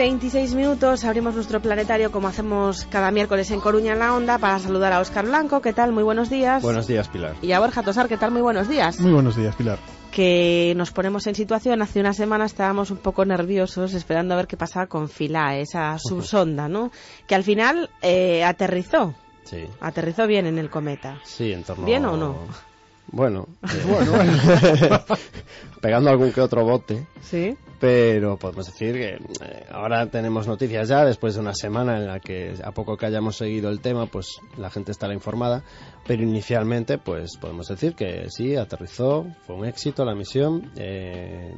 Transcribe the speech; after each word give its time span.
26 0.00 0.54
minutos, 0.54 1.04
abrimos 1.04 1.34
nuestro 1.34 1.60
planetario 1.60 2.10
como 2.10 2.26
hacemos 2.26 2.86
cada 2.86 3.10
miércoles 3.10 3.50
en 3.50 3.60
Coruña 3.60 3.92
en 3.92 3.98
la 3.98 4.14
Onda 4.14 4.38
para 4.38 4.58
saludar 4.58 4.94
a 4.94 5.00
Óscar 5.00 5.26
Blanco. 5.26 5.60
¿Qué 5.60 5.74
tal? 5.74 5.92
Muy 5.92 6.02
buenos 6.02 6.30
días. 6.30 6.62
Buenos 6.62 6.86
días, 6.86 7.06
Pilar. 7.08 7.36
Y 7.42 7.52
a 7.52 7.60
Borja 7.60 7.82
Tosar. 7.82 8.08
¿Qué 8.08 8.16
tal? 8.16 8.30
Muy 8.30 8.40
buenos 8.40 8.66
días. 8.66 8.98
Muy 8.98 9.12
buenos 9.12 9.36
días, 9.36 9.54
Pilar. 9.56 9.78
Que 10.10 10.72
nos 10.74 10.90
ponemos 10.90 11.26
en 11.26 11.34
situación. 11.34 11.82
Hace 11.82 12.00
una 12.00 12.14
semana 12.14 12.46
estábamos 12.46 12.90
un 12.90 12.96
poco 12.96 13.26
nerviosos 13.26 13.92
esperando 13.92 14.32
a 14.32 14.38
ver 14.38 14.46
qué 14.46 14.56
pasaba 14.56 14.86
con 14.86 15.10
Philae, 15.10 15.60
esa 15.60 15.98
subsonda, 16.02 16.66
¿no? 16.66 16.90
Que 17.26 17.34
al 17.34 17.44
final 17.44 17.90
eh, 18.00 18.42
aterrizó. 18.42 19.14
Sí. 19.42 19.66
Aterrizó 19.80 20.26
bien 20.26 20.46
en 20.46 20.56
el 20.56 20.70
cometa. 20.70 21.20
Sí, 21.24 21.52
en 21.52 21.62
torno 21.62 21.84
¿Bien 21.84 22.06
o 22.06 22.16
no? 22.16 22.38
Bueno, 23.12 23.48
bueno, 23.88 24.32
pegando 25.80 26.10
algún 26.10 26.32
que 26.32 26.40
otro 26.40 26.64
bote. 26.64 27.06
Sí. 27.22 27.56
Pero 27.80 28.36
podemos 28.36 28.66
decir 28.66 28.94
que 28.94 29.14
eh, 29.42 29.66
ahora 29.72 30.06
tenemos 30.10 30.46
noticias 30.46 30.88
ya, 30.88 31.04
después 31.04 31.34
de 31.34 31.40
una 31.40 31.54
semana 31.54 31.96
en 31.96 32.06
la 32.06 32.20
que 32.20 32.54
a 32.62 32.72
poco 32.72 32.98
que 32.98 33.06
hayamos 33.06 33.36
seguido 33.36 33.70
el 33.70 33.80
tema, 33.80 34.04
pues 34.06 34.38
la 34.58 34.68
gente 34.68 34.92
estará 34.92 35.14
informada. 35.14 35.64
Pero 36.06 36.22
inicialmente, 36.22 36.98
pues 36.98 37.38
podemos 37.38 37.68
decir 37.68 37.94
que 37.94 38.26
sí, 38.28 38.54
aterrizó, 38.54 39.26
fue 39.46 39.56
un 39.56 39.64
éxito 39.64 40.04
la 40.04 40.14
misión. 40.14 40.70
Eh, 40.76 41.54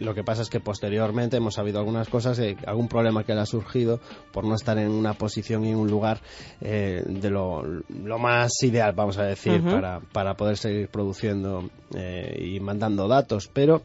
lo 0.00 0.14
que 0.14 0.24
pasa 0.24 0.42
es 0.42 0.50
que 0.50 0.60
posteriormente 0.60 1.36
hemos 1.36 1.54
sabido 1.54 1.78
algunas 1.78 2.08
cosas, 2.08 2.38
eh, 2.38 2.56
algún 2.66 2.88
problema 2.88 3.24
que 3.24 3.34
le 3.34 3.40
ha 3.40 3.46
surgido 3.46 4.00
por 4.32 4.44
no 4.44 4.54
estar 4.54 4.78
en 4.78 4.90
una 4.90 5.14
posición 5.14 5.64
y 5.64 5.70
en 5.70 5.76
un 5.76 5.90
lugar 5.90 6.20
eh, 6.60 7.02
de 7.06 7.30
lo, 7.30 7.62
lo, 7.62 8.18
más 8.18 8.52
ideal, 8.62 8.92
vamos 8.92 9.18
a 9.18 9.24
decir, 9.24 9.62
para, 9.62 10.00
para 10.00 10.34
poder 10.34 10.56
seguir 10.56 10.88
produciendo 10.88 11.70
eh, 11.94 12.54
y 12.54 12.60
mandando 12.60 13.08
datos. 13.08 13.48
Pero 13.52 13.82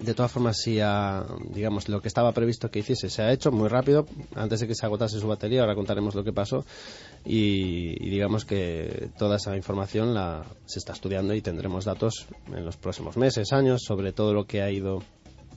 de 0.00 0.14
todas 0.14 0.32
formas, 0.32 0.58
sí 0.58 0.80
ha, 0.80 1.24
digamos, 1.50 1.88
lo 1.88 2.00
que 2.02 2.08
estaba 2.08 2.32
previsto 2.32 2.70
que 2.70 2.80
hiciese 2.80 3.08
se 3.08 3.22
ha 3.22 3.32
hecho 3.32 3.52
muy 3.52 3.68
rápido, 3.68 4.06
antes 4.34 4.60
de 4.60 4.66
que 4.66 4.74
se 4.74 4.84
agotase 4.84 5.20
su 5.20 5.28
batería, 5.28 5.60
ahora 5.60 5.76
contaremos 5.76 6.14
lo 6.16 6.24
que 6.24 6.32
pasó, 6.32 6.64
y, 7.24 7.94
y 8.04 8.10
digamos 8.10 8.44
que 8.44 9.10
toda 9.16 9.36
esa 9.36 9.56
información 9.56 10.12
la, 10.12 10.44
se 10.64 10.80
está 10.80 10.92
estudiando 10.92 11.34
y 11.34 11.40
tendremos 11.40 11.84
datos 11.84 12.26
en 12.48 12.64
los 12.64 12.76
próximos 12.76 13.16
meses, 13.16 13.52
años, 13.52 13.82
sobre 13.84 14.12
todo 14.12 14.34
lo 14.34 14.44
que 14.44 14.60
ha 14.60 14.70
ido 14.72 15.02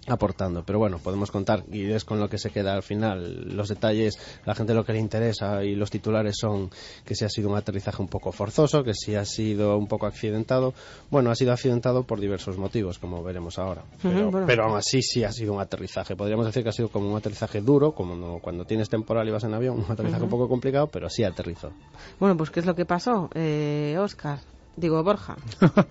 aportando. 0.07 0.63
Pero 0.63 0.79
bueno, 0.79 0.97
podemos 0.99 1.29
contar, 1.31 1.63
y 1.71 1.91
es 1.91 2.03
con 2.05 2.19
lo 2.19 2.29
que 2.29 2.37
se 2.37 2.49
queda 2.49 2.73
al 2.73 2.83
final, 2.83 3.55
los 3.55 3.67
detalles, 3.69 4.17
la 4.45 4.55
gente 4.55 4.73
lo 4.73 4.83
que 4.83 4.93
le 4.93 4.99
interesa 4.99 5.63
y 5.63 5.75
los 5.75 5.89
titulares 5.91 6.35
son 6.39 6.69
que 7.05 7.15
si 7.15 7.25
ha 7.25 7.29
sido 7.29 7.49
un 7.49 7.57
aterrizaje 7.57 8.01
un 8.01 8.07
poco 8.07 8.31
forzoso, 8.31 8.83
que 8.83 8.93
si 8.93 9.15
ha 9.15 9.25
sido 9.25 9.77
un 9.77 9.87
poco 9.87 10.05
accidentado. 10.07 10.73
Bueno, 11.11 11.31
ha 11.31 11.35
sido 11.35 11.51
accidentado 11.53 12.03
por 12.03 12.19
diversos 12.19 12.57
motivos, 12.57 12.97
como 12.99 13.23
veremos 13.23 13.59
ahora. 13.59 13.83
Pero, 14.01 14.31
bueno. 14.31 14.47
pero 14.47 14.65
aún 14.65 14.77
así 14.77 15.01
sí 15.01 15.23
ha 15.23 15.31
sido 15.31 15.53
un 15.53 15.61
aterrizaje. 15.61 16.15
Podríamos 16.15 16.45
decir 16.45 16.63
que 16.63 16.69
ha 16.69 16.73
sido 16.73 16.89
como 16.89 17.09
un 17.11 17.17
aterrizaje 17.17 17.61
duro, 17.61 17.91
como 17.93 18.15
no- 18.15 18.39
cuando 18.39 18.65
tienes 18.65 18.89
temporal 18.89 19.27
y 19.27 19.31
vas 19.31 19.43
en 19.43 19.53
avión, 19.53 19.77
un 19.79 19.91
aterrizaje 19.91 20.23
un 20.23 20.29
poco 20.29 20.47
complicado, 20.47 20.87
pero 20.87 21.09
sí 21.09 21.23
aterrizó. 21.23 21.71
Bueno, 22.19 22.35
pues 22.37 22.49
¿qué 22.49 22.59
es 22.61 22.65
lo 22.65 22.75
que 22.75 22.85
pasó, 22.85 23.29
eh, 23.35 23.95
Óscar? 23.99 24.39
Digo, 24.75 25.03
Borja. 25.03 25.35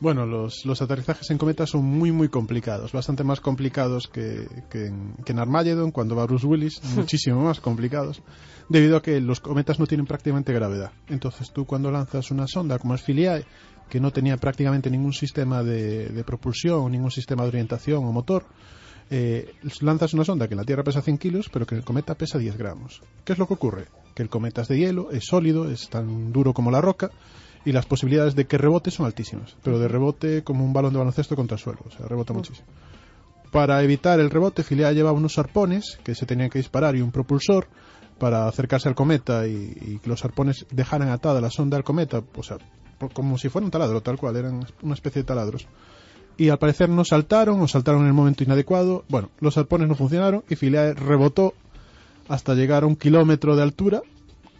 Bueno, 0.00 0.24
los, 0.24 0.64
los 0.64 0.80
aterrizajes 0.80 1.30
en 1.30 1.36
cometa 1.36 1.66
son 1.66 1.84
muy, 1.84 2.10
muy 2.10 2.30
complicados, 2.30 2.92
bastante 2.92 3.22
más 3.22 3.40
complicados 3.40 4.08
que, 4.08 4.48
que 4.70 4.86
en, 4.86 5.14
que 5.24 5.32
en 5.32 5.38
Armageddon, 5.38 5.90
cuando 5.90 6.16
va 6.16 6.24
Bruce 6.24 6.46
Willis, 6.46 6.82
muchísimo 6.96 7.42
más 7.42 7.60
complicados, 7.60 8.22
debido 8.70 8.96
a 8.96 9.02
que 9.02 9.20
los 9.20 9.40
cometas 9.40 9.78
no 9.78 9.86
tienen 9.86 10.06
prácticamente 10.06 10.54
gravedad. 10.54 10.92
Entonces 11.08 11.52
tú 11.52 11.66
cuando 11.66 11.90
lanzas 11.90 12.30
una 12.30 12.46
sonda 12.46 12.78
como 12.78 12.94
es 12.94 13.02
Philae, 13.02 13.44
que 13.90 14.00
no 14.00 14.10
tenía 14.10 14.38
prácticamente 14.38 14.88
ningún 14.88 15.12
sistema 15.12 15.62
de, 15.62 16.08
de 16.08 16.24
propulsión, 16.24 16.90
ningún 16.90 17.10
sistema 17.10 17.42
de 17.42 17.48
orientación 17.48 18.04
o 18.04 18.12
motor, 18.12 18.46
eh, 19.10 19.54
lanzas 19.80 20.14
una 20.14 20.24
sonda 20.24 20.46
que 20.46 20.54
en 20.54 20.58
la 20.58 20.64
Tierra 20.64 20.84
pesa 20.84 21.02
100 21.02 21.18
kilos, 21.18 21.50
pero 21.52 21.66
que 21.66 21.74
en 21.74 21.80
el 21.80 21.84
cometa 21.84 22.14
pesa 22.14 22.38
10 22.38 22.56
gramos. 22.56 23.02
¿Qué 23.24 23.32
es 23.32 23.38
lo 23.38 23.46
que 23.48 23.54
ocurre? 23.54 23.88
Que 24.14 24.22
el 24.22 24.30
cometa 24.30 24.62
es 24.62 24.68
de 24.68 24.78
hielo, 24.78 25.10
es 25.10 25.26
sólido, 25.26 25.68
es 25.68 25.90
tan 25.90 26.32
duro 26.32 26.54
como 26.54 26.70
la 26.70 26.80
roca, 26.80 27.10
y 27.64 27.72
las 27.72 27.86
posibilidades 27.86 28.34
de 28.34 28.46
que 28.46 28.58
rebote 28.58 28.90
son 28.90 29.06
altísimas, 29.06 29.56
pero 29.62 29.78
de 29.78 29.88
rebote 29.88 30.42
como 30.42 30.64
un 30.64 30.72
balón 30.72 30.92
de 30.92 30.98
baloncesto 30.98 31.36
contra 31.36 31.56
el 31.56 31.62
suelo, 31.62 31.80
o 31.86 31.90
sea, 31.90 32.06
rebota 32.06 32.32
muchísimo. 32.32 32.66
Para 33.50 33.82
evitar 33.82 34.20
el 34.20 34.30
rebote, 34.30 34.62
Philae 34.62 34.94
llevaba 34.94 35.16
unos 35.18 35.38
arpones 35.38 35.98
que 36.04 36.14
se 36.14 36.24
tenían 36.26 36.50
que 36.50 36.58
disparar 36.60 36.94
y 36.96 37.00
un 37.02 37.10
propulsor 37.10 37.66
para 38.18 38.46
acercarse 38.46 38.88
al 38.88 38.94
cometa 38.94 39.46
y, 39.46 39.76
y 39.80 39.98
que 39.98 40.08
los 40.08 40.24
arpones 40.24 40.66
dejaran 40.70 41.08
atada 41.08 41.40
la 41.40 41.50
sonda 41.50 41.76
al 41.76 41.84
cometa, 41.84 42.22
o 42.36 42.42
sea, 42.42 42.58
por- 42.98 43.12
como 43.12 43.38
si 43.38 43.48
fuera 43.48 43.64
un 43.64 43.70
taladro, 43.70 44.02
tal 44.02 44.18
cual, 44.18 44.36
eran 44.36 44.64
una 44.82 44.94
especie 44.94 45.22
de 45.22 45.26
taladros. 45.26 45.66
Y 46.36 46.48
al 46.48 46.58
parecer 46.58 46.88
no 46.88 47.04
saltaron 47.04 47.60
o 47.60 47.68
saltaron 47.68 48.02
en 48.02 48.06
el 48.06 48.12
momento 48.14 48.44
inadecuado. 48.44 49.04
Bueno, 49.08 49.30
los 49.40 49.58
arpones 49.58 49.88
no 49.88 49.94
funcionaron 49.94 50.42
y 50.48 50.56
Philae 50.56 50.94
rebotó 50.94 51.52
hasta 52.28 52.54
llegar 52.54 52.84
a 52.84 52.86
un 52.86 52.96
kilómetro 52.96 53.56
de 53.56 53.62
altura 53.62 54.02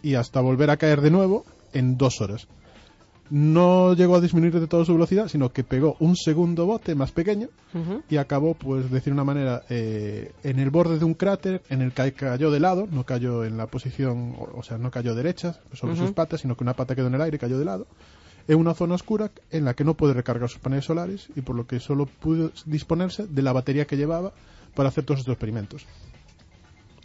y 0.03 0.15
hasta 0.15 0.41
volver 0.41 0.69
a 0.69 0.77
caer 0.77 1.01
de 1.01 1.09
nuevo 1.11 1.45
en 1.73 1.97
dos 1.97 2.19
horas. 2.21 2.47
No 3.31 3.93
llegó 3.93 4.17
a 4.17 4.21
disminuir 4.21 4.59
de 4.59 4.67
toda 4.67 4.83
su 4.83 4.91
velocidad, 4.91 5.29
sino 5.29 5.53
que 5.53 5.63
pegó 5.63 5.95
un 5.99 6.17
segundo 6.17 6.65
bote 6.65 6.95
más 6.95 7.13
pequeño 7.13 7.47
y 8.09 8.17
acabó, 8.17 8.55
pues, 8.55 8.83
de 8.83 8.89
decir 8.89 9.13
una 9.13 9.23
manera, 9.23 9.63
eh, 9.69 10.33
en 10.43 10.59
el 10.59 10.69
borde 10.69 10.99
de 10.99 11.05
un 11.05 11.13
cráter 11.13 11.61
en 11.69 11.81
el 11.81 11.93
que 11.93 12.11
cayó 12.11 12.51
de 12.51 12.59
lado, 12.59 12.89
no 12.91 13.05
cayó 13.05 13.45
en 13.45 13.55
la 13.55 13.67
posición, 13.67 14.35
o, 14.53 14.61
sea, 14.63 14.77
no 14.77 14.91
cayó 14.91 15.15
derecha 15.15 15.55
sobre 15.71 15.95
sus 15.95 16.11
patas, 16.11 16.41
sino 16.41 16.57
que 16.57 16.65
una 16.65 16.73
pata 16.73 16.93
quedó 16.93 17.07
en 17.07 17.15
el 17.15 17.21
aire 17.21 17.37
y 17.37 17.39
cayó 17.39 17.57
de 17.57 17.63
lado, 17.63 17.87
en 18.49 18.57
una 18.57 18.73
zona 18.73 18.95
oscura 18.95 19.31
en 19.49 19.63
la 19.63 19.75
que 19.75 19.85
no 19.85 19.93
puede 19.93 20.13
recargar 20.13 20.49
sus 20.49 20.59
paneles 20.59 20.83
solares 20.83 21.29
y 21.33 21.39
por 21.39 21.55
lo 21.55 21.65
que 21.65 21.79
solo 21.79 22.07
pudo 22.07 22.51
disponerse 22.65 23.27
de 23.27 23.41
la 23.41 23.53
batería 23.53 23.85
que 23.85 23.95
llevaba 23.95 24.33
para 24.75 24.89
hacer 24.89 25.05
todos 25.05 25.21
estos 25.21 25.33
experimentos. 25.33 25.85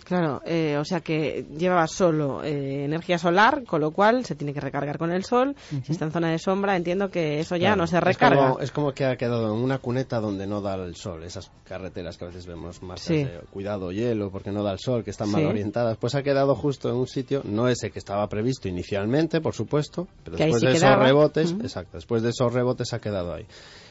Claro, 0.06 0.40
eh, 0.46 0.76
o 0.78 0.84
sea 0.84 1.00
que 1.00 1.44
llevaba 1.58 1.88
solo 1.88 2.44
eh, 2.44 2.84
energía 2.84 3.18
solar, 3.18 3.64
con 3.64 3.80
lo 3.80 3.90
cual 3.90 4.24
se 4.24 4.36
tiene 4.36 4.54
que 4.54 4.60
recargar 4.60 4.98
con 4.98 5.10
el 5.10 5.24
sol. 5.24 5.56
Si 5.82 5.90
está 5.90 6.04
en 6.04 6.12
zona 6.12 6.30
de 6.30 6.38
sombra, 6.38 6.76
entiendo 6.76 7.10
que 7.10 7.40
eso 7.40 7.56
ya 7.56 7.70
Claro, 7.70 7.80
no 7.82 7.86
se 7.88 7.96
es 7.96 8.02
recarga. 8.04 8.36
como- 8.50 8.60
Es 8.60 8.70
como, 8.70 8.92
que 8.92 9.04
ha 9.04 9.16
quedado 9.16 9.52
en 9.52 9.60
una 9.60 9.78
cuneta 9.78 10.20
donde 10.20 10.46
no 10.46 10.60
da 10.60 10.76
el 10.76 10.94
sol. 10.94 11.24
Esas 11.24 11.50
carreteras 11.64 12.16
que 12.16 12.24
a 12.24 12.28
veces 12.28 12.46
vemos 12.46 12.80
marcas 12.82 13.04
Sí. 13.04 13.24
de 13.24 13.40
cuidado, 13.50 13.90
hielo, 13.90 14.30
porque 14.30 14.52
no 14.52 14.62
da 14.62 14.70
el 14.70 14.78
sol, 14.78 15.02
que 15.02 15.10
están 15.10 15.28
mal 15.30 15.40
Sí. 15.42 15.46
orientadas. 15.48 15.96
Pues 15.96 16.14
ha 16.14 16.22
quedado 16.22 16.54
justo 16.54 16.88
en 16.88 16.94
un 16.94 17.08
sitio, 17.08 17.42
no 17.44 17.66
ese 17.66 17.90
que 17.90 17.98
estaba 17.98 18.28
previsto 18.28 18.68
inicialmente, 18.68 19.40
por 19.40 19.54
supuesto, 19.54 20.06
pero 20.22 20.36
Que 20.36 20.44
después 20.44 20.60
sí 20.60 20.66
de 20.68 20.72
esos 20.74 20.98
rebotes, 21.00 21.50
exacto, 21.60 21.96
después 21.96 22.22
de 22.22 22.30
esos 22.30 22.52
rebotes 22.52 22.92
ha 22.92 23.00
quedado 23.00 23.34
ahí. 23.34 23.44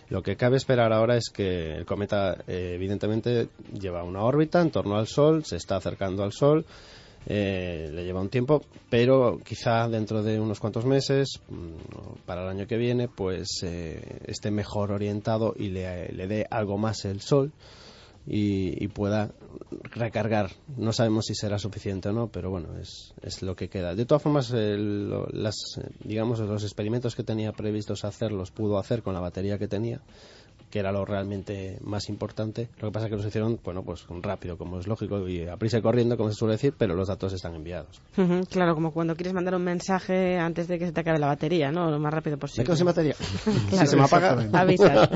Lo 0.10 0.22
que 0.22 0.36
cabe 0.36 0.58
esperar 0.58 0.94
ahora 0.94 1.18
es 1.18 1.30
que 1.30 1.76
el 1.78 1.86
cometa, 1.86 2.38
eh, 2.48 2.74
evidentemente, 2.76 3.50
lleva 3.74 4.04
una 4.04 4.24
órbita 4.24 4.62
en 4.62 4.70
torno 4.70 4.98
al 4.98 5.08
Sol, 5.08 5.44
se 5.46 5.56
está 5.56 5.78
acercando 5.78 6.24
al 6.24 6.32
Sol, 6.32 6.66
eh, 7.28 7.90
le 7.92 8.06
lleva 8.06 8.22
un 8.22 8.30
tiempo, 8.30 8.62
pero 8.90 9.40
quizá 9.44 9.88
dentro 9.90 10.22
de 10.22 10.40
unos 10.40 10.60
cuantos 10.60 10.86
meses, 10.86 11.40
mm, 11.50 12.26
para 12.26 12.44
el 12.44 12.50
año 12.50 12.68
que 12.68 12.78
viene, 12.78 13.08
pues 13.08 13.64
eh, 13.64 14.20
esté 14.28 14.52
mejor 14.52 14.92
orientado 14.92 15.56
y 15.58 15.70
le, 15.70 16.10
le 16.10 16.28
dé 16.28 16.46
algo 16.52 16.78
más 16.78 17.04
el 17.06 17.22
Sol 17.22 17.52
y, 18.28 18.84
y 18.84 18.88
pueda 18.88 19.32
recargar. 19.92 20.52
No 20.78 20.92
sabemos 20.94 21.26
si 21.26 21.36
será 21.36 21.60
suficiente 21.60 22.10
o 22.10 22.14
no, 22.14 22.28
pero 22.28 22.50
bueno, 22.50 22.70
es, 22.82 23.14
es 23.22 23.42
lo 23.42 23.56
que 23.56 23.70
queda. 23.70 23.96
De 23.96 24.06
todas 24.06 24.22
formas, 24.24 24.52
el- 24.52 25.10
las, 25.32 25.56
eh, 25.82 25.90
digamos, 26.04 26.40
los 26.40 26.64
experimentos 26.64 27.16
que 27.16 27.24
tenía 27.24 27.52
previstos 27.52 28.04
hacer 28.06 28.32
los 28.32 28.52
pudo 28.52 28.78
hacer 28.78 29.04
con 29.04 29.14
la 29.14 29.20
batería 29.20 29.58
que 29.58 29.68
tenía 29.68 30.02
que 30.76 30.80
era 30.80 30.92
lo 30.92 31.06
realmente 31.06 31.78
más 31.86 32.10
importante. 32.10 32.68
Lo 32.82 32.90
que 32.90 32.92
pasa 32.92 33.06
es 33.06 33.10
que 33.10 33.16
los 33.16 33.26
hicieron, 33.26 33.58
bueno, 33.64 33.82
pues 33.82 34.06
rápido, 34.22 34.58
como 34.58 34.78
es 34.78 34.88
lógico, 34.88 35.26
y 35.26 35.48
a 35.48 35.56
prisa 35.56 35.78
y 35.78 35.82
corriendo, 35.82 36.18
como 36.18 36.30
se 36.30 36.36
suele 36.36 36.56
decir, 36.56 36.74
pero 36.78 36.96
los 36.96 37.08
datos 37.08 37.32
están 37.32 37.56
enviados. 37.56 38.02
Claro, 38.50 38.76
como 38.76 38.92
cuando 38.92 39.16
quieres 39.16 39.34
mandar 39.34 39.56
un 39.56 39.64
mensaje 39.64 40.38
antes 40.38 40.68
de 40.68 40.78
que 40.78 40.88
se 40.88 40.92
te 40.92 41.00
acabe 41.00 41.18
la 41.18 41.28
batería, 41.28 41.72
¿no? 41.72 41.90
Lo 41.90 41.98
más 41.98 42.14
rápido 42.14 42.36
Me 42.36 42.42
posible. 42.42 42.66
quedo 42.66 42.76
sin 42.76 42.88
batería. 42.88 43.16
Claro. 43.70 43.86
si 43.86 43.88
se 43.88 43.96
me 43.96 44.04
apaga. 44.04 44.50
Avisas. 44.52 45.10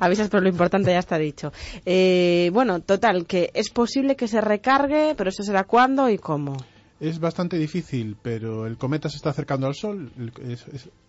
Avisas, 0.00 0.28
pero 0.28 0.42
lo 0.42 0.48
importante 0.48 0.90
ya 0.90 0.98
está 0.98 1.18
dicho. 1.18 1.52
Eh, 1.84 2.50
bueno, 2.52 2.80
total, 2.80 3.26
que 3.26 3.52
es 3.54 3.70
posible 3.70 4.16
que 4.16 4.26
se 4.26 4.40
recargue, 4.40 5.14
pero 5.16 5.30
eso 5.30 5.44
será 5.44 5.62
cuándo 5.62 6.10
y 6.10 6.18
cómo. 6.18 6.56
Es 6.98 7.18
bastante 7.18 7.58
difícil, 7.58 8.16
pero 8.22 8.66
el 8.66 8.78
cometa 8.78 9.10
se 9.10 9.16
está 9.16 9.28
acercando 9.28 9.66
al 9.66 9.74
Sol. 9.74 10.10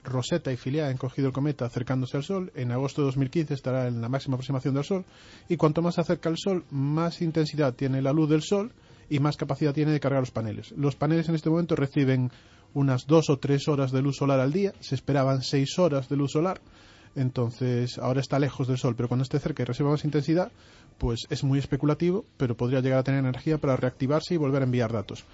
Rosetta 0.03 0.51
y 0.51 0.57
Philae 0.57 0.83
han 0.83 0.97
cogido 0.97 1.27
el 1.27 1.33
cometa 1.33 1.65
acercándose 1.65 2.17
al 2.17 2.23
Sol. 2.23 2.51
En 2.55 2.73
agosto 2.73 3.01
de 3.01 3.05
2015 3.05 3.53
estará 3.53 3.87
en 3.87 4.01
la 4.01 4.09
máxima 4.09 4.35
aproximación 4.35 4.73
del 4.73 4.83
Sol. 4.83 5.05
Y 5.47 5.55
cuanto 5.55 5.81
más 5.81 5.95
se 5.95 6.01
acerca 6.01 6.27
al 6.27 6.37
Sol, 6.37 6.65
más 6.71 7.21
intensidad 7.21 7.73
tiene 7.73 8.01
la 8.01 8.11
luz 8.11 8.29
del 8.29 8.41
Sol 8.41 8.73
y 9.09 9.19
más 9.19 9.37
capacidad 9.37 9.73
tiene 9.73 9.93
de 9.93 10.01
cargar 10.01 10.19
los 10.19 10.31
paneles. 10.31 10.73
Los 10.75 10.97
paneles 10.97 11.29
en 11.29 11.35
este 11.35 11.49
momento 11.49 11.77
reciben 11.77 12.31
unas 12.73 13.07
dos 13.07 13.29
o 13.29 13.37
tres 13.37 13.69
horas 13.69 13.93
de 13.93 14.01
luz 14.01 14.17
solar 14.17 14.41
al 14.41 14.51
día. 14.51 14.73
Se 14.81 14.95
esperaban 14.95 15.41
seis 15.41 15.79
horas 15.79 16.09
de 16.09 16.17
luz 16.17 16.33
solar. 16.33 16.59
Entonces, 17.15 17.97
ahora 17.97 18.19
está 18.19 18.39
lejos 18.39 18.67
del 18.67 18.77
Sol, 18.77 18.95
pero 18.95 19.07
cuando 19.07 19.23
esté 19.23 19.39
cerca 19.39 19.63
y 19.63 19.65
reciba 19.65 19.89
más 19.89 20.05
intensidad, 20.05 20.51
pues 20.97 21.21
es 21.29 21.43
muy 21.43 21.59
especulativo, 21.59 22.25
pero 22.37 22.57
podría 22.57 22.81
llegar 22.81 22.99
a 22.99 23.03
tener 23.03 23.21
energía 23.21 23.57
para 23.57 23.75
reactivarse 23.75 24.33
y 24.33 24.37
volver 24.37 24.61
a 24.61 24.65
enviar 24.65 24.91
datos. 24.91 25.25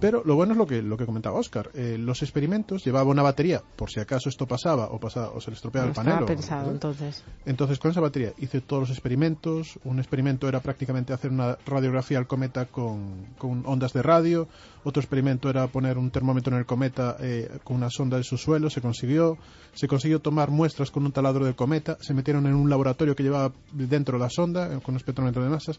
Pero 0.00 0.22
lo 0.24 0.34
bueno 0.34 0.52
es 0.52 0.58
lo 0.58 0.66
que, 0.66 0.82
lo 0.82 0.96
que 0.96 1.06
comentaba 1.06 1.38
Oscar. 1.38 1.70
Eh, 1.74 1.96
los 1.98 2.22
experimentos 2.22 2.84
llevaba 2.84 3.10
una 3.10 3.22
batería, 3.22 3.62
por 3.76 3.90
si 3.90 4.00
acaso 4.00 4.28
esto 4.28 4.46
pasaba 4.46 4.86
o, 4.86 4.98
pasaba, 4.98 5.30
o 5.30 5.40
se 5.40 5.50
le 5.50 5.56
estropeaba 5.56 5.86
No 5.88 5.90
el 5.90 5.94
panel. 5.94 6.24
pensado, 6.24 6.70
entonces. 6.70 7.22
entonces, 7.44 7.78
con 7.78 7.90
esa 7.90 8.00
batería 8.00 8.32
hice 8.38 8.60
todos 8.60 8.82
los 8.82 8.90
experimentos. 8.90 9.78
Un 9.84 9.98
experimento 9.98 10.48
era 10.48 10.60
prácticamente 10.60 11.12
hacer 11.12 11.30
una 11.30 11.58
radiografía 11.66 12.18
al 12.18 12.26
cometa 12.26 12.66
con, 12.66 13.26
con 13.38 13.62
ondas 13.66 13.92
de 13.92 14.02
radio. 14.02 14.48
Otro 14.84 15.00
experimento 15.02 15.50
era 15.50 15.66
poner 15.66 15.98
un 15.98 16.10
termómetro 16.10 16.54
en 16.54 16.60
el 16.60 16.66
cometa 16.66 17.16
eh, 17.20 17.58
con 17.62 17.76
una 17.76 17.90
sonda 17.90 18.16
de 18.16 18.24
su 18.24 18.38
suelo. 18.38 18.70
Se 18.70 18.80
consiguió. 18.80 19.36
Se 19.74 19.86
consiguió 19.86 20.20
tomar 20.20 20.50
muestras 20.50 20.90
con 20.90 21.04
un 21.04 21.12
taladro 21.12 21.44
del 21.44 21.54
cometa. 21.54 21.96
Se 22.00 22.14
metieron 22.14 22.46
en 22.46 22.54
un 22.54 22.70
laboratorio 22.70 23.14
que 23.14 23.22
llevaba 23.22 23.52
dentro 23.72 24.18
la 24.18 24.30
sonda 24.30 24.66
eh, 24.66 24.80
con 24.82 24.94
un 24.94 24.96
espectrómetro 24.96 25.42
de 25.44 25.50
masas. 25.50 25.78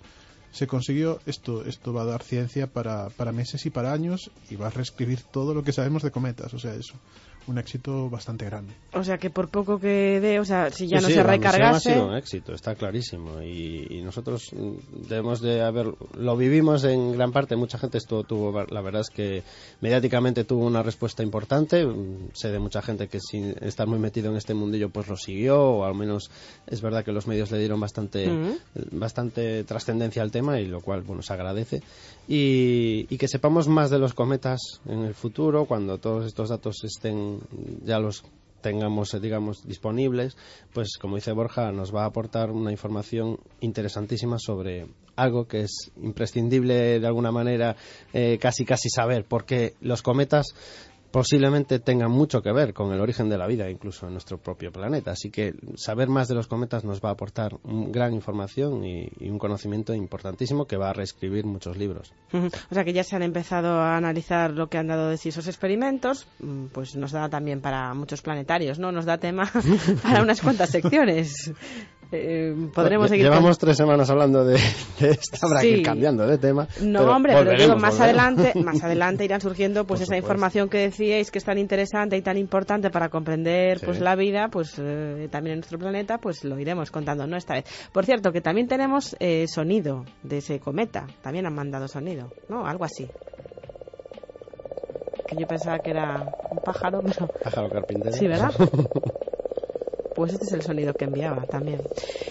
Se 0.52 0.68
consiguió. 0.68 1.20
Esto, 1.26 1.66
esto 1.66 1.94
va 1.94 2.02
a 2.02 2.06
dar 2.06 2.24
ciencia 2.24 2.68
para, 2.68 3.10
para 3.10 3.32
meses 3.32 3.66
y 3.66 3.70
para 3.70 3.94
años 3.94 4.32
y 4.50 4.56
va 4.56 4.68
a 4.68 4.72
reescribir 4.72 5.22
todo 5.22 5.54
lo 5.54 5.64
que 5.64 5.72
sabemos 5.72 6.04
de 6.04 6.12
cometas. 6.12 6.54
O 6.54 6.60
sea, 6.60 6.74
es 6.74 6.94
un 7.48 7.58
éxito 7.58 8.10
bastante 8.10 8.46
grande. 8.46 8.74
O 8.94 9.04
sea, 9.04 9.18
que 9.18 9.30
por 9.30 9.50
poco 9.50 9.80
que 9.80 10.20
dé, 10.22 10.40
o 10.40 10.46
sea, 10.46 10.70
si 10.70 10.88
ya 10.88 10.98
Sí, 11.00 11.04
no 11.04 11.08
sí, 11.10 11.14
se 11.16 11.24
la 11.24 11.32
recargase... 11.32 11.90
ha 11.92 11.94
sido 11.94 12.08
un 12.08 12.16
éxito, 12.16 12.54
está 12.54 12.76
clarísimo. 12.76 13.42
Y, 13.42 13.88
y 13.90 14.02
nosotros 14.02 14.52
mm, 14.54 15.08
debemos 15.10 15.42
de 15.42 15.62
haber. 15.62 15.88
Lo 16.18 16.38
vivimos 16.38 16.84
en 16.84 17.14
gran 17.14 17.32
parte, 17.32 17.56
mucha 17.56 17.78
gente 17.78 17.98
esto 17.98 18.24
tuvo. 18.24 18.64
La 18.70 18.82
verdad 18.82 19.02
es 19.02 19.10
que 19.10 19.44
mediáticamente 19.82 20.44
tuvo 20.44 20.66
una 20.66 20.84
respuesta 20.84 21.24
importante. 21.24 21.86
Mm, 21.86 22.30
Sé 22.34 22.52
de 22.52 22.60
mucha 22.60 22.82
gente 22.82 23.08
que 23.08 23.20
sin 23.20 23.56
estar 23.62 23.88
muy 23.88 24.00
metido 24.00 24.30
en 24.30 24.38
este 24.38 24.54
mundillo, 24.54 24.90
pues 24.90 25.08
lo 25.08 25.18
siguió, 25.18 25.60
o 25.62 25.84
al 25.86 25.96
menos 25.96 26.30
es 26.68 26.82
verdad 26.82 27.04
que 27.04 27.12
los 27.12 27.28
medios 27.28 27.52
le 27.52 27.58
dieron 27.60 27.80
bastante, 27.80 28.30
Ujú. 28.30 28.58
bastante 28.92 29.64
trascendencia 29.64 30.22
al 30.22 30.32
tema, 30.32 30.60
y 30.60 30.68
lo 30.68 30.82
cual, 30.82 31.02
bueno, 31.02 31.22
se 31.22 31.34
agradece. 31.34 31.82
Y, 32.28 33.08
y 33.10 33.18
que 33.18 33.28
sepamos 33.28 33.68
más 33.68 33.90
de 33.90 34.00
los 34.00 34.14
cometas 34.14 34.60
en 34.86 35.00
el 35.04 35.14
futuro, 35.14 35.66
cuando 35.66 35.98
todos 35.98 36.26
estos 36.26 36.50
datos 36.50 36.84
estén 36.84 37.41
ya 37.84 38.00
los 38.00 38.24
tengamos, 38.62 39.14
eh, 39.14 39.20
digamos, 39.20 39.68
disponibles, 39.68 40.38
pues 40.74 40.98
como 41.00 41.16
dice 41.16 41.32
Borja, 41.32 41.72
nos 41.72 41.94
va 41.94 42.04
a 42.04 42.08
aportar 42.08 42.52
una 42.52 42.72
información 42.72 43.40
interesantísima 43.60 44.38
sobre 44.40 44.88
algo 45.16 45.48
que 45.48 45.62
es 45.62 45.92
imprescindible 46.02 47.00
de 47.00 47.08
alguna 47.08 47.32
manera 47.32 47.76
eh, 48.14 48.38
casi 48.40 48.66
casi 48.66 48.90
saber, 48.90 49.26
porque 49.26 49.74
los 49.82 50.02
cometas 50.02 50.54
posiblemente 51.12 51.80
tengan 51.80 52.12
mucho 52.12 52.42
que 52.42 52.52
ver 52.52 52.74
con 52.74 52.94
el 52.94 53.02
origen 53.02 53.30
de 53.30 53.38
la 53.38 53.48
vida, 53.48 53.70
incluso 53.70 54.08
en 54.08 54.14
nuestro 54.14 54.38
propio 54.38 54.72
planeta. 54.72 55.12
Así 55.12 55.30
que 55.30 55.54
saber 55.76 56.08
más 56.08 56.28
de 56.28 56.36
los 56.36 56.48
cometas 56.48 56.84
nos 56.84 57.02
va 57.02 57.10
a 57.10 57.14
aportar 57.14 57.58
gran 57.64 58.14
información 58.14 58.84
y, 58.86 59.10
y 59.20 59.30
un 59.30 59.38
conocimiento 59.38 59.94
importantísimo 59.94 60.66
que 60.66 60.78
va 60.78 60.90
a 60.90 60.94
reescribir 60.94 61.46
muchos 61.46 61.78
libros. 61.78 62.14
O 62.34 62.74
sea 62.74 62.84
que 62.84 62.94
ya 62.94 63.04
se 63.04 63.16
han 63.16 63.24
empezado 63.24 63.80
a 63.80 63.98
analizar 63.98 64.52
lo 64.52 64.68
que 64.68 64.78
han 64.78 64.88
dado 64.88 65.10
de 65.10 65.18
sí 65.18 65.30
esos 65.30 65.48
experimentos, 65.48 66.28
mm, 66.40 66.66
pues 66.68 66.96
nos 66.96 67.12
da 67.12 67.30
también 67.30 67.62
para 67.62 67.94
muchos 67.94 68.22
planetarios, 68.22 68.80
¿no? 68.80 68.92
Nos 68.92 69.06
da 69.06 69.18
tema 69.18 69.52
para 70.04 70.22
unas 70.22 70.42
cuantas 70.42 70.70
secciones. 70.70 71.54
Eh, 72.14 72.54
podremos 72.74 73.06
Lle- 73.08 73.10
seguir 73.12 73.26
con- 73.28 73.36
Llevamos 73.36 73.58
tres 73.58 73.78
semanas 73.78 74.10
hablando 74.10 74.44
de, 74.44 74.60
de 75.00 75.12
esto, 75.12 75.46
habrá 75.46 75.62
que 75.62 75.70
ir 75.70 75.84
cambiando 75.84 76.28
de 76.28 76.38
tema. 76.38 76.68
No, 76.82 77.00
pero 77.00 77.16
hombre, 77.16 77.34
pero 77.38 77.52
digo, 77.52 77.76
más 77.78 77.98
volveremos. 77.98 78.00
adelante, 78.02 78.52
más 78.64 78.84
adelante 78.84 79.24
irán 79.26 79.40
surgiendo 79.40 79.86
pues 79.86 80.00
Por 80.00 80.04
esa 80.04 80.06
supuesto. 80.08 80.26
información 80.26 80.70
que 80.70 80.78
decíais 80.80 81.32
que 81.32 81.38
es 81.40 81.46
tan 81.46 81.58
interesante 81.58 82.18
y 82.18 82.22
tan 82.22 82.38
importante 82.38 82.90
para 82.90 83.08
comprender 83.10 83.80
Sí. 83.80 83.86
pues 83.86 84.02
la 84.02 84.16
vida, 84.16 84.50
pues 84.50 84.74
eh, 84.78 85.30
también 85.32 85.54
en 85.54 85.60
nuestro 85.60 85.80
planeta, 85.80 86.18
pues 86.18 86.44
lo 86.44 86.60
iremos 86.60 86.92
contando, 86.92 87.26
¿no? 87.28 87.38
Esta 87.38 87.54
vez. 87.54 87.64
Por 87.94 88.06
cierto, 88.06 88.32
que 88.34 88.42
también 88.42 88.68
tenemos 88.68 89.16
eh, 89.20 89.46
sonido 89.48 90.04
de 90.24 90.40
ese 90.40 90.60
cometa, 90.60 91.08
también 91.22 91.46
han 91.46 91.54
mandado 91.56 91.88
sonido, 91.88 92.32
¿no? 92.50 92.66
Algo 92.68 92.84
así. 92.84 93.08
Que 95.28 95.38
yo 95.38 95.48
pensaba 95.48 95.80
que 95.80 95.92
era 95.92 96.26
un 96.50 96.58
pájaro, 96.58 97.02
pero 97.06 97.28
Pájaro 97.42 97.70
carpintero. 97.70 98.12
Sí, 98.18 98.28
¿verdad? 98.28 98.52
Pues 100.22 100.34
este 100.34 100.46
es 100.46 100.52
el 100.54 100.62
sonido 100.62 100.94
que 100.96 101.06
enviaba 101.06 101.46
también. 101.48 101.82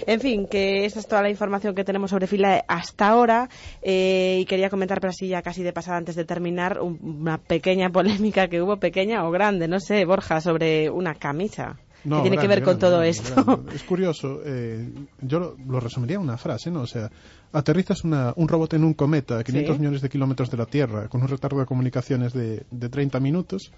En 0.06 0.20
fin, 0.20 0.46
que 0.46 0.84
esta 0.84 1.00
es 1.00 1.08
toda 1.08 1.22
la 1.22 1.30
información 1.30 1.74
que 1.74 1.82
tenemos 1.82 2.10
sobre 2.10 2.28
fila 2.28 2.64
hasta 2.68 3.08
ahora. 3.08 3.48
eh, 3.82 4.38
y 4.40 4.44
quería 4.44 4.70
comentar, 4.70 5.00
pero 5.00 5.10
así 5.10 5.26
ya 5.26 5.42
casi 5.42 5.62
de 5.64 5.72
pasada 5.72 5.96
antes 5.96 6.14
de 6.14 6.24
terminar, 6.24 6.80
un- 6.80 6.98
una 7.02 7.38
pequeña 7.38 7.90
polémica 7.90 8.46
que 8.48 8.62
hubo, 8.62 8.76
pequeña 8.76 9.26
o 9.26 9.30
grande, 9.32 9.66
no 9.66 9.80
sé, 9.80 10.04
Borja, 10.04 10.40
sobre 10.40 10.88
una 10.88 11.14
camisa. 11.16 11.78
No, 12.04 12.18
que 12.22 12.30
tiene 12.30 12.38
que 12.38 12.46
ver 12.48 12.62
con 12.62 12.78
grande, 12.78 12.80
todo 12.80 12.90
grande, 13.00 13.10
esto. 13.10 13.64
Es 13.74 13.82
curioso, 13.82 14.40
eh, 14.46 14.88
yo 15.20 15.38
lo, 15.40 15.56
lo 15.66 15.80
resumiría 15.80 16.16
en 16.16 16.22
una 16.22 16.38
frase, 16.38 16.70
¿no? 16.70 16.82
O 16.82 16.86
sea, 16.86 17.10
aterrizas 17.52 18.04
una- 18.04 18.32
un 18.36 18.46
robot 18.48 18.72
en 18.74 18.84
un 18.84 18.94
cometa 18.94 19.38
a 19.40 19.44
500 19.44 19.74
Sí. 19.76 19.80
millones 19.80 20.00
de 20.00 20.08
kilómetros 20.08 20.48
de 20.50 20.56
la 20.56 20.66
Tierra 20.66 21.08
con 21.08 21.20
un 21.22 21.28
retardo 21.28 21.58
de 21.58 21.66
comunicaciones 21.66 22.32
de, 22.32 22.62
de 22.70 22.88
30 22.88 23.18
minutos 23.20 23.72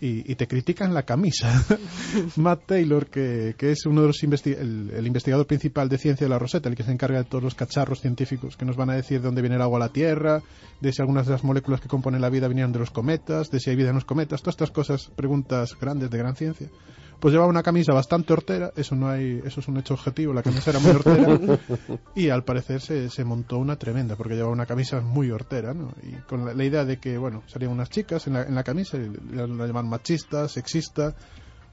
y, 0.00 0.30
y 0.30 0.34
te 0.36 0.46
critican 0.46 0.94
la 0.94 1.02
camisa. 1.04 1.64
Matt 2.36 2.66
Taylor, 2.66 3.06
que, 3.06 3.54
que 3.58 3.72
es 3.72 3.86
uno 3.86 4.02
de 4.02 4.06
los 4.08 4.22
investi- 4.22 4.56
el, 4.58 4.90
el 4.94 5.06
investigador 5.06 5.46
principal 5.46 5.88
de 5.88 5.98
ciencia 5.98 6.24
de 6.26 6.30
la 6.30 6.38
Rosetta, 6.38 6.68
el 6.68 6.74
que 6.76 6.82
se 6.82 6.92
encarga 6.92 7.18
de 7.18 7.24
todos 7.24 7.42
los 7.44 7.54
cacharros 7.54 8.00
científicos 8.00 8.56
que 8.56 8.64
nos 8.64 8.76
van 8.76 8.90
a 8.90 8.94
decir 8.94 9.20
de 9.20 9.26
dónde 9.26 9.42
viene 9.42 9.56
el 9.56 9.62
agua 9.62 9.78
a 9.78 9.80
la 9.80 9.88
Tierra, 9.88 10.42
de 10.80 10.92
si 10.92 11.02
algunas 11.02 11.26
de 11.26 11.32
las 11.32 11.44
moléculas 11.44 11.80
que 11.80 11.88
componen 11.88 12.20
la 12.20 12.30
vida 12.30 12.48
vinieron 12.48 12.72
de 12.72 12.78
los 12.78 12.90
cometas, 12.90 13.50
de 13.50 13.60
si 13.60 13.70
hay 13.70 13.76
vida 13.76 13.88
en 13.90 13.96
los 13.96 14.04
cometas, 14.04 14.40
todas 14.42 14.54
estas 14.54 14.70
cosas, 14.70 15.10
preguntas 15.16 15.76
grandes 15.80 16.10
de 16.10 16.18
gran 16.18 16.36
ciencia. 16.36 16.68
Pues 17.20 17.32
llevaba 17.32 17.50
una 17.50 17.64
camisa 17.64 17.92
bastante 17.92 18.32
hortera, 18.32 18.72
eso 18.76 18.94
no 18.94 19.08
hay, 19.08 19.40
eso 19.44 19.58
es 19.58 19.66
un 19.66 19.76
hecho 19.78 19.94
objetivo, 19.94 20.32
la 20.32 20.42
camisa 20.44 20.70
era 20.70 20.78
muy 20.78 20.90
hortera 20.92 21.58
y 22.14 22.28
al 22.30 22.44
parecer 22.44 22.80
se, 22.80 23.10
se 23.10 23.24
montó 23.24 23.58
una 23.58 23.74
tremenda 23.76 24.14
porque 24.14 24.34
llevaba 24.34 24.52
una 24.52 24.66
camisa 24.66 25.00
muy 25.00 25.30
hortera, 25.32 25.74
¿no? 25.74 25.92
Y 26.04 26.12
con 26.28 26.44
la, 26.46 26.54
la 26.54 26.64
idea 26.64 26.84
de 26.84 26.98
que, 26.98 27.18
bueno, 27.18 27.42
salían 27.46 27.72
unas 27.72 27.90
chicas 27.90 28.28
en 28.28 28.34
la, 28.34 28.42
en 28.44 28.54
la 28.54 28.62
camisa 28.62 28.98
y 28.98 29.10
la, 29.34 29.48
la 29.48 29.66
llaman 29.66 29.88
machista, 29.88 30.46
sexista, 30.48 31.16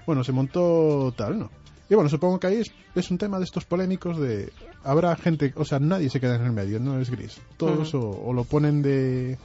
bueno, 0.07 0.23
se 0.23 0.31
montó 0.31 1.13
tal, 1.15 1.37
¿no? 1.37 1.51
Y 1.91 1.93
bueno, 1.93 2.09
supongo 2.09 2.39
que 2.39 2.47
ahí 2.47 2.55
es, 2.61 2.71
es 2.95 3.11
un 3.11 3.19
tema 3.19 3.37
de 3.37 3.43
estos 3.43 3.65
polémicos 3.65 4.17
de... 4.19 4.51
Habrá 4.83 5.15
gente, 5.15 5.53
o 5.55 5.63
sea, 5.65 5.77
nadie 5.77 6.09
se 6.09 6.19
queda 6.19 6.35
en 6.37 6.41
el 6.45 6.51
medio, 6.53 6.79
no 6.79 6.99
es 6.99 7.11
gris. 7.11 7.39
Todos 7.57 7.93
o, 7.93 7.99
o 8.09 8.33
lo 8.33 8.43
ponen 8.45 8.81
de... 8.81 9.37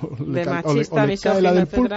o 0.00 0.14
De 0.24 0.44
ca- 0.44 0.62
machista, 0.62 0.94
o 0.94 0.98
le, 0.98 1.02
o 1.02 1.06
le 1.06 1.18
cae 1.32 1.42
la 1.42 1.52
del 1.52 1.62
etcétera. 1.64 1.96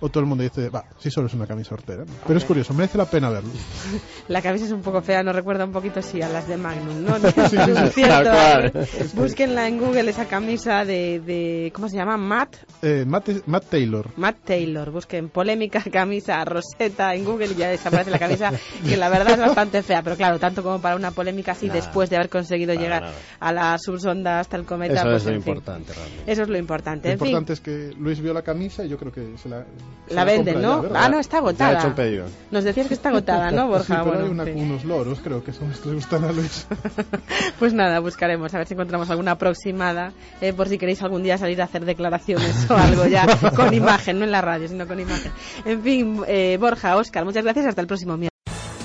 O 0.00 0.08
todo 0.08 0.20
el 0.20 0.26
mundo 0.26 0.42
dice, 0.44 0.68
va, 0.70 0.84
sí 0.98 1.10
solo 1.10 1.26
es 1.26 1.34
una 1.34 1.46
camisa 1.46 1.74
hortera. 1.74 2.04
¿no? 2.04 2.12
Pero 2.26 2.38
es 2.38 2.44
curioso, 2.44 2.72
merece 2.74 2.98
la 2.98 3.04
pena 3.06 3.30
verlo. 3.30 3.50
La 4.28 4.40
camisa 4.42 4.64
es 4.66 4.72
un 4.72 4.80
poco 4.82 5.02
fea, 5.02 5.22
nos 5.22 5.34
recuerda 5.34 5.64
un 5.64 5.72
poquito, 5.72 6.00
sí, 6.02 6.22
a 6.22 6.28
las 6.28 6.46
de 6.46 6.56
Magnum, 6.56 7.04
¿no? 7.04 7.18
sí, 7.48 7.56
sí. 7.56 7.90
Cierto, 7.92 8.30
cual. 8.30 8.72
¿eh? 8.74 9.08
Búsquenla 9.14 9.66
en 9.66 9.78
Google, 9.78 10.08
esa 10.10 10.26
camisa 10.26 10.84
de, 10.84 11.20
de 11.20 11.72
¿cómo 11.74 11.88
se 11.88 11.96
llama? 11.96 12.16
Matt 12.16 12.56
Eh, 12.82 13.04
Matt, 13.06 13.28
Matt 13.46 13.64
Taylor, 13.68 14.08
Matt 14.16 14.36
Taylor, 14.44 14.90
busquen 14.90 15.28
polémica 15.30 15.82
camisa 15.92 16.44
roseta 16.44 17.14
en 17.14 17.24
Google 17.24 17.48
y 17.48 17.54
ya 17.56 17.68
desaparece 17.68 18.10
la 18.10 18.18
camisa, 18.18 18.52
que 18.88 18.96
la 18.96 19.08
verdad 19.08 19.30
es 19.32 19.38
bastante 19.38 19.82
fea, 19.82 20.02
pero 20.02 20.16
claro, 20.16 20.38
tanto 20.38 20.62
como 20.62 20.80
para 20.80 20.96
una 20.96 21.10
polémica 21.10 21.52
así 21.52 21.66
Nada. 21.66 21.80
después 21.80 22.08
de 22.10 22.16
haber 22.16 22.28
conseguido 22.28 22.74
llegar 22.74 23.02
nada. 23.02 23.14
a 23.40 23.52
la 23.52 23.78
subsonda 23.78 24.40
hasta 24.40 24.56
el 24.56 24.64
cometa. 24.64 24.94
Eso 24.94 25.02
pues, 25.04 25.16
es 25.16 25.24
lo 25.26 25.32
en 25.32 25.42
fin. 25.42 25.50
importante, 25.52 25.92
realmente. 25.92 26.32
Eso 26.32 26.42
es 26.42 26.48
lo 26.48 26.58
importante. 26.58 27.08
Lo 27.08 27.12
en 27.14 27.18
fin, 27.18 27.26
importante 27.28 27.52
es 27.54 27.60
que 27.60 27.92
Luis 27.98 28.20
vio 28.20 28.32
la 28.32 28.42
camisa 28.42 28.84
y 28.84 28.88
yo 28.88 28.96
creo 28.96 29.12
que 29.12 29.36
se 29.36 29.48
la. 29.48 29.64
La 30.08 30.24
venden, 30.24 30.60
¿no? 30.60 30.82
ya, 30.82 31.04
ah, 31.04 31.08
no, 31.08 31.20
está 31.20 31.36
Ya 31.36 31.38
he 31.38 31.40
agotada. 31.40 31.78
hecho 31.78 31.86
un 31.88 31.94
pedido. 31.94 32.26
Nos 32.50 32.64
decías 32.64 32.86
que 32.88 32.94
está 32.94 33.10
agotada, 33.10 33.50
¿no, 33.50 33.68
Borja? 33.68 33.84
Sí, 33.84 33.92
pero 33.92 34.04
Bueno, 34.04 34.24
hay 34.24 34.30
una- 34.30 34.44
fin. 34.44 34.58
unos 34.70 34.84
loros, 34.84 35.20
creo 35.20 35.44
que 35.44 35.52
son 35.52 35.68
los 35.68 35.78
que 35.78 35.88
le 35.90 35.94
gustan 35.96 36.24
a 36.24 36.32
Luis. 36.32 36.66
Pues 37.58 37.74
nada, 37.74 38.00
buscaremos 38.00 38.52
a 38.54 38.58
ver 38.58 38.66
si 38.66 38.74
encontramos 38.74 39.08
alguna 39.10 39.32
aproximada, 39.32 40.12
eh, 40.40 40.52
por 40.52 40.68
si 40.68 40.78
queréis 40.78 41.02
algún 41.02 41.22
día 41.22 41.36
salir 41.38 41.60
a 41.60 41.64
hacer 41.64 41.84
declaraciones 41.84 42.68
o 42.70 42.74
algo 42.76 43.06
ya 43.06 43.26
con 43.56 43.72
imagen, 43.74 44.18
no 44.18 44.24
en 44.24 44.32
la 44.32 44.40
radio, 44.40 44.66
sino 44.68 44.86
con 44.86 44.98
imagen. 44.98 45.30
En 45.64 45.82
fin, 45.82 46.22
eh, 46.26 46.56
Borja, 46.60 46.96
Oscar, 46.96 47.24
muchas 47.24 47.44
gracias, 47.44 47.66
hasta 47.66 47.80
el 47.82 47.86
próximo 47.86 48.12
miércoles. 48.16 48.29